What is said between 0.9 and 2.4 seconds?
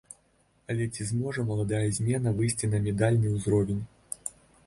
ці зможа маладая змена